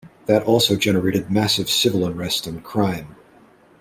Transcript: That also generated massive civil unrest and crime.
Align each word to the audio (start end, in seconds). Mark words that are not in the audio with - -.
That 0.25 0.41
also 0.41 0.77
generated 0.77 1.29
massive 1.29 1.69
civil 1.69 2.07
unrest 2.07 2.47
and 2.47 2.63
crime. 2.63 3.15